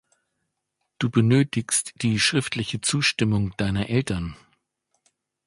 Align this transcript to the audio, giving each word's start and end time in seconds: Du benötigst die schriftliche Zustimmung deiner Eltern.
Du 0.97 1.11
benötigst 1.11 1.93
die 2.01 2.19
schriftliche 2.19 2.81
Zustimmung 2.81 3.55
deiner 3.57 3.87
Eltern. 3.91 4.35